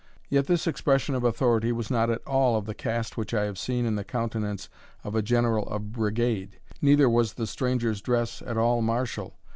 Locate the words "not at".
1.91-2.25